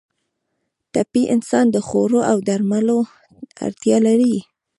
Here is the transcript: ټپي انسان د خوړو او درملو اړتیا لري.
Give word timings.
ټپي 0.93 1.23
انسان 1.35 1.65
د 1.71 1.77
خوړو 1.87 2.19
او 2.31 2.37
درملو 2.47 2.97
اړتیا 3.65 3.97
لري. 4.07 4.35